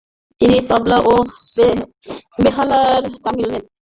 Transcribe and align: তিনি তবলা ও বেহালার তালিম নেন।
তিনি 0.41 0.57
তবলা 0.69 0.97
ও 1.07 1.13
বেহালার 2.37 3.03
তালিম 3.23 3.47
নেন। 3.51 3.63